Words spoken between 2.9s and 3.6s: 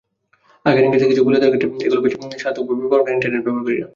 করেন ইন্টারনেট